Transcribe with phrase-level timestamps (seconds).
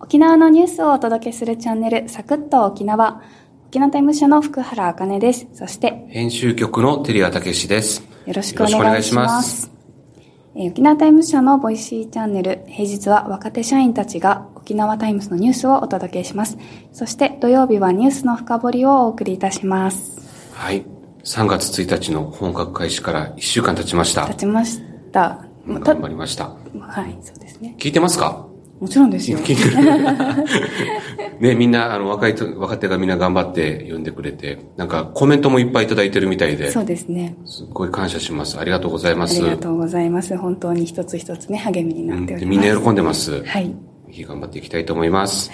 [0.00, 3.22] 沖縄のニュースをお届けするチャンネル、サクッと沖縄。
[3.68, 5.46] 沖縄タイムス社の福原茜です。
[5.54, 8.06] そして、編集局の照屋武史です。
[8.26, 9.68] よろしくお願いします。
[9.68, 9.74] えー
[10.70, 16.58] 沖縄タイムス社の Voicy チャンネル、平日は若手社員たちが沖縄タイムスのニュースをお届けします。
[16.92, 20.52] そして土曜日はニュースの深掘りをお送りいたします。
[20.52, 20.84] はい。
[21.24, 24.36] 3月1日の本格開始から1週間経ちました立。
[24.40, 24.80] ちまし
[25.10, 26.50] た頑張りました。
[26.78, 27.74] はい、そうですね。
[27.80, 28.46] 聞いてますか？
[28.80, 29.38] もちろんですよ。
[31.40, 37.36] ね、みんな、あの、若いと、若手がみんな頑張って読んでくれて、なんかコメントもいっぱいいただいてるみたいで、そうですね。
[37.44, 38.58] すっごい感謝します。
[38.58, 39.40] ありがとうございます。
[39.42, 40.36] ありがとうございます。
[40.36, 42.60] 本当に一つ一つね、励みになうんっております。
[42.60, 43.30] でみんな喜んでます。
[43.30, 43.74] ぜはい。
[44.10, 45.50] ひ頑張っていきたいと思います。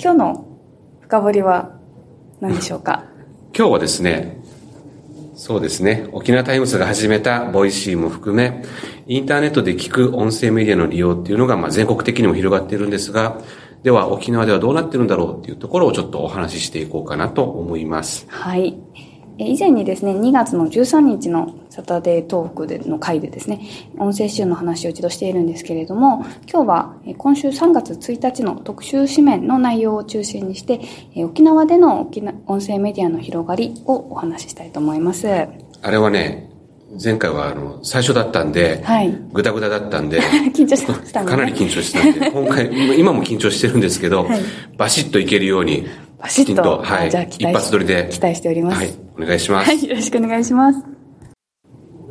[0.00, 0.46] 今日の
[1.00, 1.72] 深掘りは
[2.40, 3.04] 何でしょうか？
[3.56, 4.37] 今日はですね、
[5.38, 8.64] そうですね、沖縄タイムスが始めた Voicy も含め、
[9.06, 13.40] インターネットで聞く音声メディアの利用っていうのが、まあ、全国的にも広がっているんですが、
[13.84, 18.26] では沖縄ではどうなってるんだろうっていうところをちょっとお話ししていこうかなと思います。
[18.28, 18.76] はい。
[19.38, 23.60] え以前にですね、2月の13日のサタデートークでの回でですね、
[23.98, 30.80] 音声集の話を一度しているんですけれども、今日はえ今週3月1日の特集紙面の内容を中心にして、
[31.14, 35.26] え沖縄での沖縄音声メディアの広がりをお話ししたいと思います。
[35.26, 35.46] は
[35.82, 36.48] あれはね、
[37.02, 39.14] 前回はあの、最初だったんで、い。
[39.32, 40.20] ぐだぐだだったんで、
[40.54, 41.26] 緊張してましたね。
[41.26, 44.40] かなり緊張してたんで、今回、今も緊張してるんですけど、はい
[44.76, 45.86] バシッといけるように、
[46.20, 48.76] バシッときちんと、はい、じゃあ期待し一発撮りで、期待しております。
[48.76, 49.66] はい、お願いします。
[49.66, 50.82] はい、よろしくお願いします。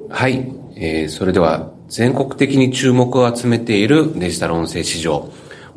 [0.10, 0.54] はい。
[0.76, 5.30] えー、それでは、全国的に注目を集めているデジタル音声市場。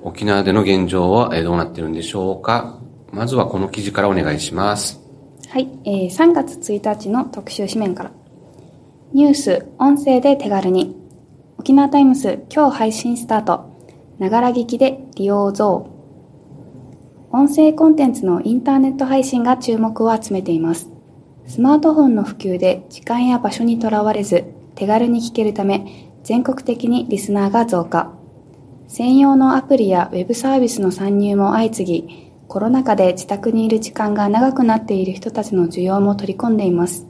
[0.03, 2.79] 沖縄での現状はえーどうなっているんでしょうか
[3.13, 5.01] まずはこの記事からお願いします。
[5.49, 8.13] はい、えー3月1日の特集紙面から。
[9.13, 10.97] ニュース、音声で手軽に。
[11.59, 13.71] 沖縄タイムス、今日配信スタート。
[14.19, 16.00] ながら聞きで利用増。
[17.33, 20.91] 音声コンテンツのインターネット配信が注目を集めています。
[21.47, 28.13] スマートフォンの普及で時間や場所にとらわれず、手軽に聞けるため、全国的にリスナーが増加。
[28.89, 37.07] 専用のアプリやウェブサービスの参入も相次ぎ、コロナ禍で自宅にいる時間が長くなっている人たちの需要も取り込んでいます。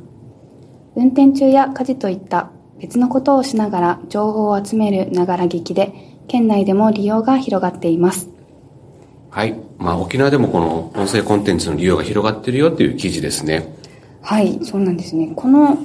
[0.97, 8.29] 運転中や家事といった別のことをしながら情報を集めるながら聞きで、県内でも利用が広がっています。
[9.31, 9.70] はい。
[9.81, 13.75] まあ、沖縄でもこの音声コンテンツの利用が広がっているよっていう記事ですね。
[14.21, 15.33] はい、そうなんですね。
[15.35, 15.79] この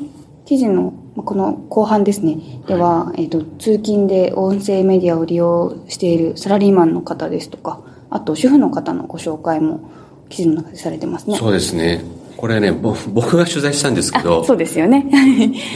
[0.45, 2.37] 記事の、まあこの後半ですね。
[2.67, 7.79] では、えっ、と、通勤で音声メディアを利用しているサラリーマンの方ですとか、
[8.09, 9.89] あと主婦の方のご紹介も
[10.27, 11.37] 記事の中でされてますね。
[11.37, 12.03] そうですね。
[12.45, 15.03] これね、ぼ僕が取材したんですけど、そうですよね。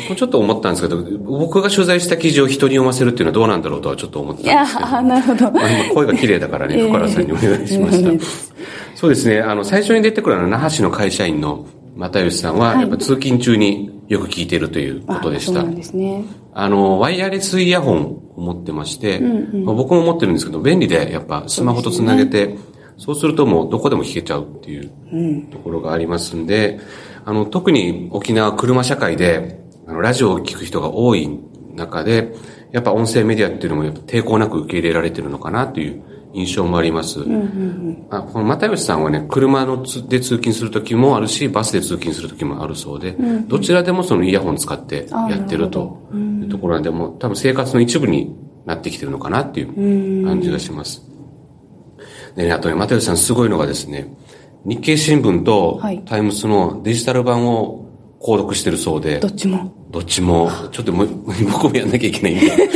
[0.07, 5.47] 僕ちょっと思ったんですけど、僕が取材した記事を人に読ませるっていうのはどうなんだろうとはちょっと思っていやたんですけど。
[5.47, 5.51] ー、なるほど。
[5.51, 8.25] まあ今声が綺麗だからね、ええ福原さんにお願いしました。
[8.93, 11.65] そうですね、あの、最初に出てくるあの、那覇市の会社員の
[11.97, 15.53] 又吉さんは、はいやっぱ通勤中によく聞いているということでした。
[15.53, 16.23] あそうなんですね。
[16.53, 22.57] あの、ワイヤレスイヤホンを持ってまして、うんうんまあ僕も持ってるんですけど、便利で、やっぱスマホとつなげて、
[22.99, 25.43] そうするともうどこでも聞けちゃうっていううん。
[25.47, 26.79] ところがありますんで、
[27.25, 31.29] あの、特に沖縄車社会で、あの、ラジオを聞く人が多い
[31.75, 32.35] 中で、
[32.71, 37.21] やっぱ音声メディアっていうのも抵抗なく受け入れられてるのかなという印象もあります。
[37.21, 43.15] うんうんあこの又吉さんはね、車のつで通勤するときもあるし、バスで通勤するときもあるそうで、
[43.47, 48.35] どちらでもそのイヤホン使ってやってるというところなんで、もう多分生活の一部に
[48.65, 51.08] なってきてるのかなっていう感じがします。
[52.35, 54.07] でね、あとね、又吉さんすごいのがですね、
[54.65, 57.85] 日経新聞とはいタイムスのデジタル版を
[58.19, 59.73] 購読してるそうで、どっちも。
[59.89, 61.07] どっちも、ちょっともう
[61.51, 62.69] 僕もやんなきゃいけないんで。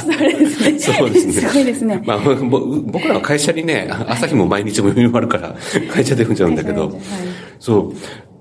[0.00, 0.78] それですね。
[0.96, 1.32] そうですね。
[1.32, 2.02] すごいですね。
[2.06, 5.54] まあ、ぼ僕らは会社にね、朝日も毎日も読み終わるから、
[5.92, 6.90] 会社で読んじゃうんだけど、はい
[7.58, 7.92] そ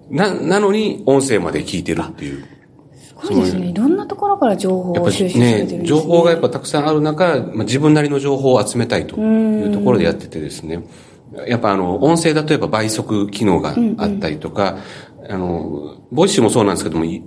[0.09, 0.15] う。
[0.15, 2.45] な、なのに音声まで聞いてるっていう。
[3.23, 3.67] すごいですね。
[3.67, 5.85] いろんなところから情報を収集されてるんねですね。
[5.85, 10.83] 情報がやっぱたくさんある中、まあ、自分なりの情報を集めたいというところでやっててですね。
[11.47, 14.77] やっぱあの、音声だとやっぱ倍速機能があったりとか、
[15.29, 17.23] あの、 Voicy もそうなんですけども、い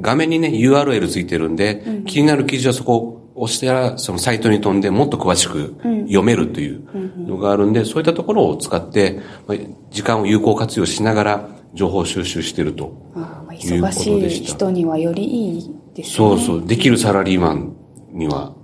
[0.00, 5.76] 画面にね、URL ついてるんで、気になる記事はそこを押したら、そのサイトに飛んでもっと詳しく
[6.06, 6.82] 読めるという
[7.16, 9.58] のがあるんで、そういったところを使って、まあ
[9.90, 12.84] 時間を有効活用しながら情報収集してると。
[12.84, 16.14] いうこと忙しいでした人にはよりいいですね。
[16.16, 17.76] そうそう、できるサラリーマン
[18.12, 18.54] には、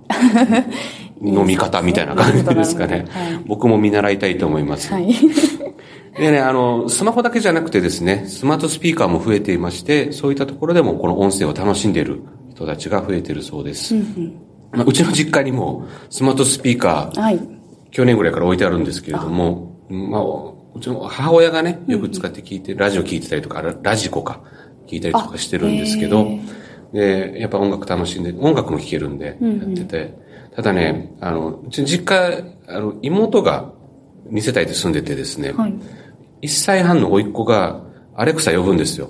[1.21, 3.05] 飲み方みたいな感じですかね。
[3.47, 4.91] 僕も見習いたいと思います。
[4.91, 5.13] はい。
[6.17, 12.21] でね、あの、スマホだけじゃなくてですね、スマートスピーカーも増えていまして、そういったところでもこの音声を楽しんでいる
[12.53, 13.95] 人たちが増えているそうです。
[14.71, 17.39] まあ、うちの実家にもスマートスピーカー、はい。
[17.91, 20.21] 去年ぐらいから置いてあるんですけれども、まあ、
[20.75, 24.41] うちの母親がね、よく使って聞いて、ラジオ聞いてたりとか、ララジコか、
[24.87, 26.27] 聞いたりとかしてるんですけど、
[26.93, 30.13] で、やっぱ音楽楽しんで、音楽も聴けるんで、やってて、
[30.55, 33.71] ただね、あの、うちの実家、あの、妹が
[34.29, 35.73] 2世帯で住んでてですね、はい。
[36.41, 37.81] 1歳半の甥っ子が
[38.15, 39.09] アレクサ呼ぶんですよ。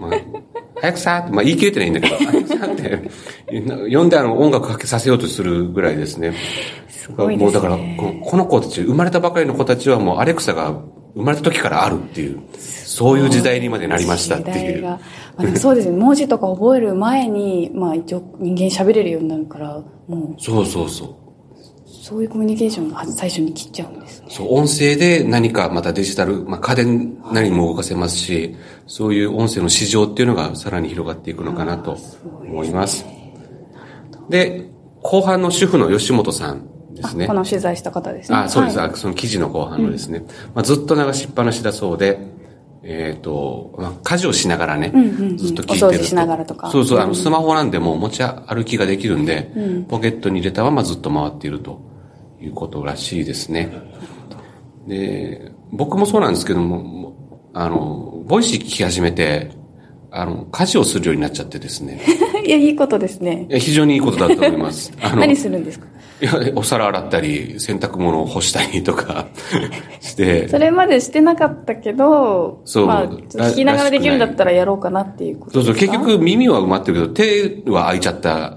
[0.00, 0.10] まあ、
[0.82, 3.10] アレクサって、まあ言い切れてないんだけど、アレクサって、
[3.94, 6.32] 呼んであの音楽かけさせようとするぐらいですね。
[7.10, 10.70] ごいねもうだからこ、この子たち、生まれたばかりの子たちはもうアレクサが
[11.14, 14.82] 生まれた時からあるっていう、そういう時代にまでなりましたっていう。
[14.82, 14.98] ま
[15.36, 15.96] あそうですね。
[15.96, 21.08] 文字とか覚える前に、まあ一応人間喋れるようになるから、もそうそうそう。
[21.08, 21.14] う、
[21.86, 24.26] そういうコミュニケーションが最初に切っちゃうんですね。
[24.30, 28.56] そう、音声で何かまたデジタル、まあ家電何も動かせますし、
[28.86, 31.98] そういう音声の市場っていうのがさらに広がっていくのかなと
[32.44, 33.04] 思います。
[34.30, 34.70] で、
[35.02, 36.71] 後半の主婦の吉本さん
[37.02, 37.34] ですねこ。
[37.34, 38.38] の取材した方ですね。
[38.38, 38.78] あ、そうです。
[38.78, 40.24] はいあその記事の後半のですね。
[40.54, 42.18] まあ、ずっと流しっぱなしだそうで、
[42.84, 45.86] えっ、と、まあ、家事をしながらね、んうんうんずっと聞いてると。
[45.86, 49.50] お掃除しながらとかそうそう、あの、うんスマホなんでもう持ち歩きができるんで、
[49.88, 51.80] ポケットに入れたままずっと回っていると
[52.40, 53.70] いうことらしいですね。
[54.86, 57.14] で、僕もそうなんですけども、
[57.54, 59.52] あの、 Voicy 聞き始めて、
[60.12, 62.00] あの、家事をするようになっちゃってですね。
[62.46, 63.46] いや、いいことですね。
[63.48, 64.92] いや非常にいいことだと思います。
[65.00, 65.86] あの何するんですか？
[66.20, 69.26] いや、お皿洗ったり、洗濯物を干したりとか
[70.00, 77.22] して、それまでしてなかったけど、そうまあ、聞きながらできるんだったらやろうかなっていうことそうそう、結局耳は埋まってるけ
[77.54, 78.56] ど、手は開いちゃった、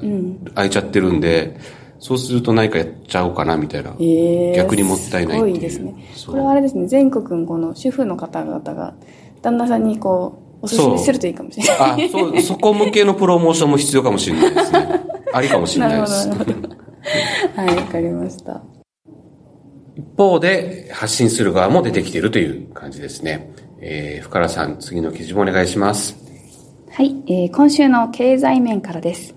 [0.54, 1.58] 開いちゃってるんで、
[1.98, 3.96] そうすると何かやっちゃおうかな、みたいな。
[4.00, 5.56] えー逆にもったいないっていう。
[5.56, 5.96] すごいですね。
[6.28, 8.94] これはあれですね、全国のこの主婦の方々が、
[9.42, 12.06] 旦那さんにこう、おすすめするといいかもしれない。
[12.06, 14.88] あ、そう、そこ向けのプロモーションも必要かもしれないですね。
[15.34, 16.30] ありかもしれないです。
[16.30, 16.36] は
[17.66, 18.62] い、わかりました。
[19.96, 23.54] 一方で、発信する側も出てきているという感じですね。
[23.80, 26.16] えー、深原さん、次の記事もお願いします。
[26.90, 29.36] はい、えー今週の経済面からです。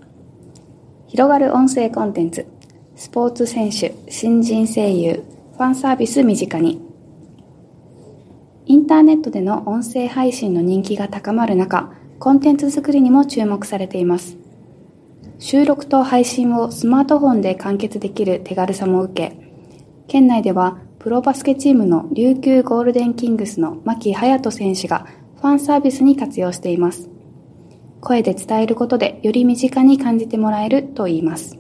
[1.09, 2.47] 広がる音声コンテンツ、
[2.95, 5.25] スポーツ選手、新人声優、
[5.57, 6.88] ファンサービス身近に。
[8.69, 14.37] インターネットでの音声配信の人気が高まる中、コンテンツ作りにも注目されています。
[15.39, 19.39] 収録と配信をスマートフォンで完結できる手軽さも受け、
[20.07, 25.07] 県内ではプロバスケチームの琉球ゴールデンキングスの牧隼人選手が
[25.37, 27.09] ファンサービスに活用しています。
[28.03, 31.59] 声で伝えることでより身近に感じてもらえると言います。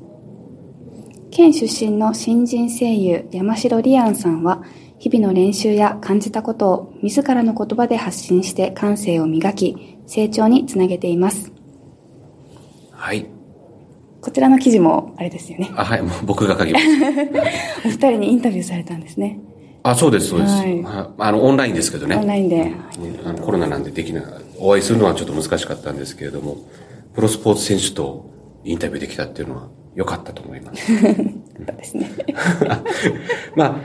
[1.30, 4.64] 県出身の新人声優山城リアンさんは
[4.98, 11.52] 日々の練習や感じたことを自らの言葉で発信して感性を磨き成長につなげています。
[12.90, 13.26] はい。
[14.20, 15.70] こちらの記事もあれですよね。
[15.76, 16.86] あ、はい、もう僕が書きます。
[17.86, 19.38] お二人にインタビューされたんですね。
[19.84, 20.52] あ、そうです、そうです。
[20.54, 22.16] はいああの、オンラインですけどね。
[22.16, 22.72] オンラインで。
[23.24, 24.22] あのコロナなんでできな
[24.58, 26.56] お会いするのはちょっと難しかったんですけれども、
[27.14, 28.28] プロスポーツ選手と
[28.64, 30.86] インタビューできたっていうのは良かったと思います。
[31.76, 32.10] ですね。
[33.56, 33.82] ま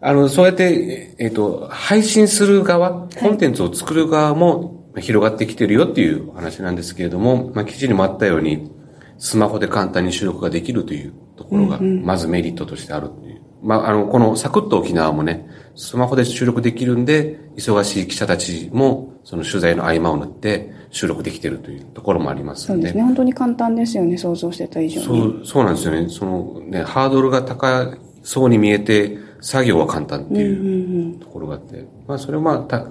[0.00, 8.70] あ、あの、そうやって、えっ、と、配信する側、コンテンツを作る側も広がってきてるよっていうお話なんですけれども、まあ、記事にもあったように、
[9.18, 13.40] スマホで簡単に収録ができるというところが、まずメリットとしてあるっていう。
[13.62, 15.46] まあ、あの、このサクッと沖縄もね、
[15.76, 22.82] スマホで収録できるんで、忙しい記者たちも、その取材の合間を縫って収録できてるというところもありますので。
[22.82, 23.02] そうですね。
[23.02, 24.18] 本当に簡単ですよね。
[24.18, 25.06] 想像してた以上に。
[25.06, 26.08] そう、そうなんですよね。
[26.08, 32.88] そのね、ハードルが高そうに見えて、作業は簡単っていうところがあって、まあそれはまあた、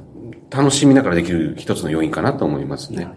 [0.50, 3.08] 楽しみながらできる一つの要因かなと思いますね。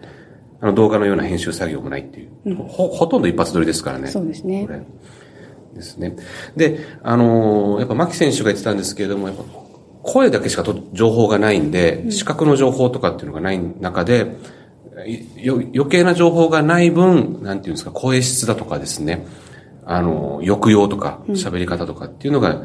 [0.61, 2.55] あの動画のような編集作業もないっていう。
[2.55, 4.07] ほ、ほとんど一発撮りですからね。
[4.07, 4.81] そうですねこれ。
[5.73, 6.15] ですね。
[6.55, 9.43] で、あのーやっぱ牧選手が言ってたんですけれども、やっぱ
[10.03, 14.35] 声だけしかと情報がないんで、視覚の情報とかっていうのがない中で、
[14.95, 19.25] 余計な情報がない分、なんていうんですか、声質だとかですね、
[19.85, 22.61] あの、抑揚とか喋り方とかっていうのが、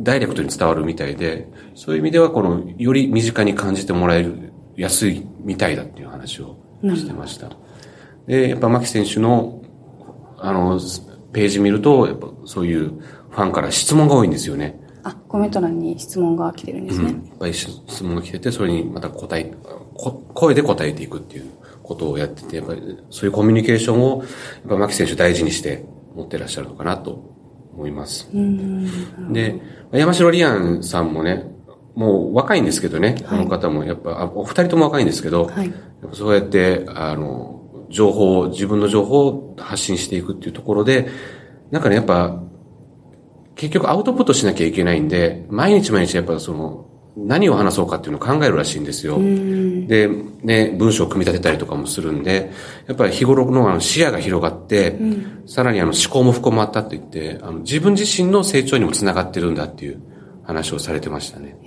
[0.00, 7.50] ダイレクトに伝わるみたいで、そういう意味では、この、より身近に感じてもらえる、安いみたいだっていう話をしてました。
[8.26, 9.62] で、やっぱ牧選手の、
[10.38, 10.80] あの、
[11.32, 12.92] ページ見ると、やっぱそういう
[13.30, 14.80] ファンから質問が多いんですよね。
[15.02, 17.10] あ、コメント欄に質問が来てるんですね。
[17.10, 19.52] いっぱい質問が来てて、それにまた答え、
[19.94, 21.50] こ声で答えていくっていう
[21.82, 27.34] ことをやってて、やっぱりそういうコミュニケーションを、やっぱ牧選手大事にして持ってらっしゃるのかなと
[27.72, 28.28] 思います。
[29.30, 29.60] で、
[29.92, 31.46] 山城リアンさんもね、
[31.94, 35.72] もう若いんですけどね、あの方もやっぱ、あお二人とも若いんですけど、はい
[36.12, 41.08] そうやって、あの、情報を、自分の情報を発信していくっていうところで、
[41.70, 42.42] なんかね、やっぱ、
[43.60, 49.18] 結局アウトプットしなきゃいけないんで、毎日毎日やっぱその、何を話そうかっていうのを考えるらしいんですよ。
[49.18, 50.08] で、
[50.42, 52.50] ね、文章を組み立てたりとかもするんで、
[52.86, 54.98] やっぱり日頃のあの視野が広がって、
[55.46, 60.00] さらにあの思考も深まったと言って、あの自分自身の成長にもつながってるんだっていう
[60.42, 61.58] 話をされてましたね。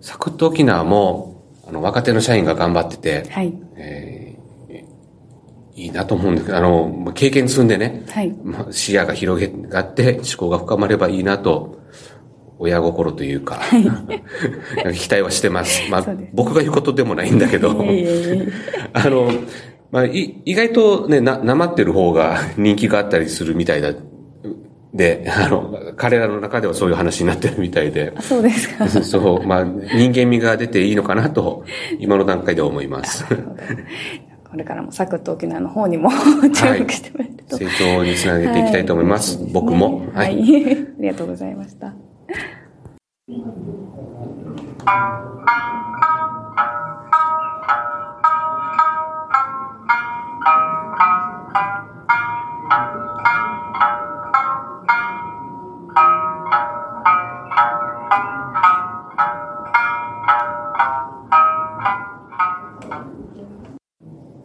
[0.00, 3.52] サクッと沖縄も、あの、若手の社員が頑張ってて、はい。
[3.76, 4.11] えー
[5.74, 8.30] いいなと思うんですけど、あの、まあ経験積んでね、はい。
[8.44, 11.80] まあ視野が広がって思考が深まればいいなと、
[12.58, 13.60] 親心というか、
[14.94, 15.82] 期待はしてます。
[15.90, 17.70] まあ僕が言うことでもないんだけど、
[18.92, 19.30] あの、
[19.92, 23.92] まあ、い意外とね、な、なまってる方が人気があったりするみたいだ。
[24.94, 28.88] で、あの、彼らの中ではそういう話になってるみたいであ、そうですか。
[28.88, 31.64] そう、まあ、人間味が出ていいのかなと、
[31.98, 33.24] 今の段階では思います。
[34.52, 36.10] これからもサクッと沖縄の方にも
[36.52, 37.56] 注目してもらえると。
[37.56, 39.38] 成長につなげていきたいと思います。
[39.38, 40.02] はい僕も。
[40.12, 40.24] は。
[40.24, 40.66] はいい。
[40.68, 41.94] ありがとうございました。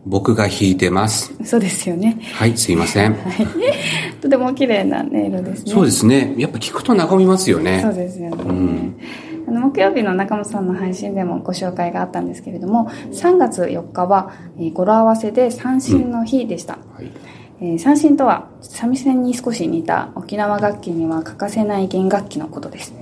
[0.10, 1.34] 僕が弾いてます。
[1.44, 2.18] そうですよね。
[2.34, 3.16] はい、すいません。
[4.22, 5.72] とても綺麗な音色ですね。
[5.72, 6.34] そうですね。
[6.38, 7.82] やっぱ聞くと和みますよね。
[7.82, 8.94] そうですよね。
[9.48, 16.80] あの木曜日の中本さんの配信でもご紹介があったんですけれども、3月4日は、えー語呂合わせで三振の日でした。
[16.96, 17.12] はい。
[17.62, 22.94] えー三振とは三味線に少し似た沖縄楽器には欠かせない弦楽器のことです。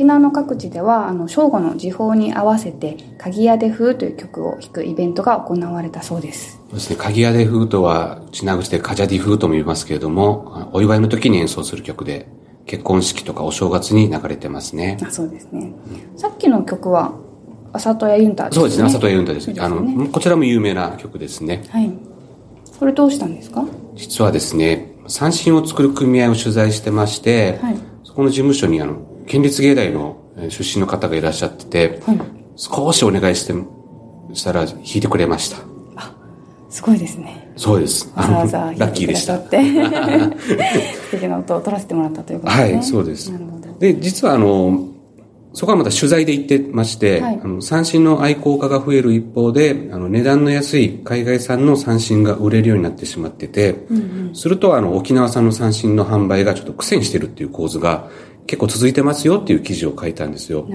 [0.00, 6.58] 沖縄の各地ではあの正午の時報に合わせて鍵屋で風という曲を弾くイベントが行われたそうです。
[6.70, 6.96] そうですね。
[6.96, 12.28] 鍵屋でフーとは、ちな口でカジャディフーとも言いますけれども、お祝いの時に演奏する曲で、
[12.64, 14.96] 結婚式とかお正月に流れてますね。
[15.06, 15.74] あそうですね。
[16.16, 17.12] さっきの曲は、
[17.74, 18.60] あさとやユンタですね。
[18.60, 18.84] そうですね。
[18.86, 19.48] 朝とユンタです。
[19.48, 21.62] ですあの、ねこちらも有名な曲ですね。
[21.68, 21.92] はい。
[22.78, 23.66] これどうしたんですか？
[23.96, 28.94] 実はですね、三振を作る組合を取材してまして、はいそこの事務所にあの、
[29.30, 32.20] 県立芸大のえー出身の方がいらっしゃってて、はい。
[32.56, 33.54] 少しお願いして、
[34.34, 35.58] したら弾いてくれました。
[36.68, 37.52] すごいですね。
[37.56, 38.12] そうです。
[38.16, 39.48] わざわざラッキーでしたっ。
[39.48, 42.74] て、 素敵な音を取らせてもらったということですね。
[42.74, 43.78] はい、そうですなるほど。。
[43.78, 44.88] で、実はあの、
[45.52, 53.76] そこはまた取材で行ってまして、はいあの三振の愛好家が増える一方で、あの値段の安い海外産の三振が売れるようになってしまってて、
[54.32, 58.08] するとあの沖縄産の三振の販売がちょっと苦戦してるっていう構図が
[58.50, 60.66] 結構続いてますよっていう記事を書いたんですよ。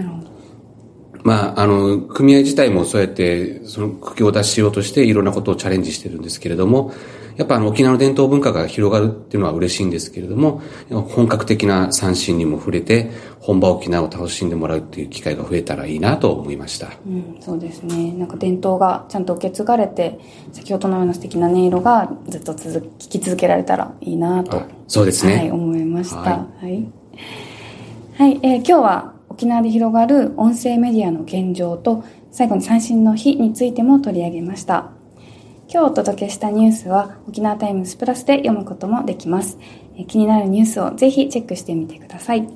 [1.24, 6.94] まあ、あの、組合自体もそうやって、その苦境を脱しようとしていろんなことをチャレンジしてるんですけれども、
[7.36, 16.92] やっぱあの沖縄の伝統文化が広がるっていうのは嬉しいんですけれども、本格的な三振にも触れて、本場沖縄を楽しんでもらうっていう機会が増えたらいいなと思いました。
[17.06, 18.14] うん、そうですね。
[18.14, 20.18] なんか伝統がちゃんと受け継がれて、
[20.54, 24.60] 先ほどのような素敵な音色がずっと続き、聞き続けられたらいいなと。
[24.60, 26.18] あそうですねはい、思いました。
[26.18, 26.48] は。
[26.62, 27.05] はい
[28.18, 34.92] はい、えー今日は沖縄で広がる音声メディアの現状と、最後に三振の日についても取り上げました。
[35.68, 39.58] 今日お届けしたニュースは沖縄タイムズプラスで読むこともできます。
[39.98, 42.48] えー気になるニュースをぜひチェックしてみてください。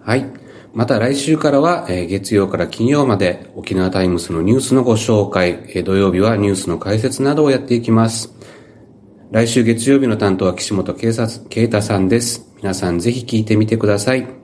[0.00, 0.26] はい。
[0.74, 8.34] また来週からは、えー月曜から金曜まで沖縄タイムスのニュースのご紹介、えー土曜日はニュースの解説などをやっていきます。
[9.30, 12.52] 来週月曜日の担当は岸本啓太啓太さんです。
[12.58, 14.37] 皆さんぜひ聞いてみてください。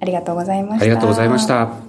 [0.00, 0.84] ありがとうございました。
[0.84, 1.87] ありがとうございました。